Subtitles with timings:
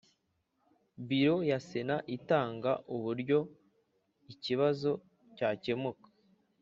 [1.07, 3.39] Biro ya sena itanga uburyo
[4.33, 4.91] ikibazo
[5.35, 6.07] cyakemuka